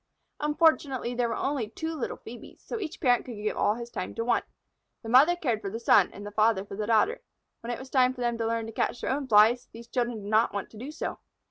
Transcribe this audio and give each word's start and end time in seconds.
Unfortunately 0.39 1.13
there 1.13 1.29
were 1.29 1.35
only 1.35 1.69
two 1.69 1.93
little 1.93 2.17
Phœbes, 2.17 2.61
so 2.65 2.79
each 2.79 2.99
parent 2.99 3.23
could 3.23 3.35
give 3.35 3.55
all 3.55 3.75
his 3.75 3.91
time 3.91 4.15
to 4.15 4.25
one. 4.25 4.41
The 5.03 5.09
mother 5.09 5.35
cared 5.35 5.61
for 5.61 5.69
the 5.69 5.79
son 5.79 6.09
and 6.11 6.25
the 6.25 6.31
father 6.31 6.65
for 6.65 6.75
the 6.75 6.87
daughter. 6.87 7.21
When 7.59 7.69
it 7.71 7.77
was 7.77 7.91
time 7.91 8.15
for 8.15 8.21
them 8.21 8.35
to 8.39 8.47
learn 8.47 8.65
to 8.65 8.71
catch 8.71 8.99
their 9.01 9.11
own 9.11 9.27
Flies, 9.27 9.67
these 9.73 9.87
children 9.87 10.23
did 10.23 10.29
not 10.31 10.55
want 10.55 10.71
to 10.71 10.77
do 10.79 10.89
so. 10.91 11.19